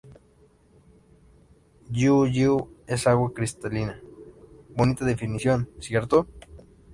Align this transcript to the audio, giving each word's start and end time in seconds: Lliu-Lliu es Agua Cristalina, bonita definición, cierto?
Lliu-Lliu 1.97 2.57
es 2.87 3.05
Agua 3.05 3.31
Cristalina, 3.35 4.01
bonita 4.75 5.05
definición, 5.05 5.69
cierto? 5.79 6.25